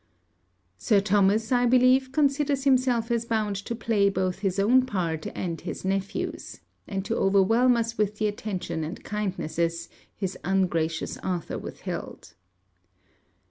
[0.79, 5.61] Sir Thomas, I believe, considers himself as bound to play both his own part and
[5.61, 12.33] his nephew's; and to overwhelm us with the attentions and kindnesses, his ungracious Arthur withheld.